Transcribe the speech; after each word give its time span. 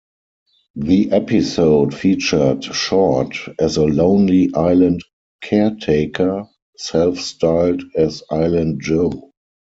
The 0.77 1.11
episode 1.11 1.93
featured 1.93 2.63
Shortt 2.63 3.37
as 3.59 3.77
a 3.77 3.83
lonely 3.83 4.49
island 4.55 5.01
caretaker, 5.41 6.49
self-styled 6.75 7.83
as 7.95 8.23
Island 8.31 8.81
Joe. 8.81 9.29